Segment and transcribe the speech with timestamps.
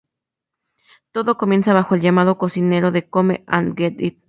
[1.11, 4.19] Todo comenzaba bajo el llamado del cocinero de “"come and get it!